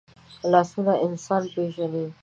[0.51, 2.05] لاسونه انسان پېژني